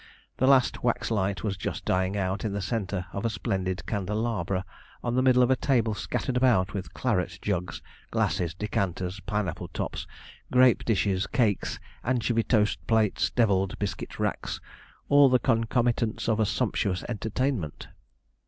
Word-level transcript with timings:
The 0.37 0.47
last 0.47 0.81
waxlight 0.83 1.43
was 1.43 1.55
just 1.55 1.85
dying 1.85 2.17
out 2.17 2.43
in 2.43 2.53
the 2.53 2.59
centre 2.63 3.05
of 3.13 3.23
a 3.23 3.29
splendid 3.29 3.85
candelabra 3.85 4.65
on 5.03 5.13
the 5.13 5.21
middle 5.21 5.43
of 5.43 5.51
a 5.51 5.55
table 5.55 5.93
scattered 5.93 6.35
about 6.35 6.73
with 6.73 6.95
claret 6.95 7.37
jugs, 7.39 7.83
glasses, 8.09 8.55
decanters, 8.55 9.19
pine 9.19 9.47
apple 9.47 9.67
tops, 9.67 10.07
grape 10.51 10.83
dishes, 10.85 11.27
cakes, 11.27 11.79
anchovy 12.03 12.41
toast 12.41 12.79
plates, 12.87 13.29
devilled 13.29 13.77
biscuit 13.77 14.17
racks 14.19 14.59
all 15.07 15.29
the 15.29 15.37
concomitants 15.37 16.27
of 16.27 16.39
a 16.39 16.47
sumptuous 16.47 17.03
entertainment. 17.07 17.87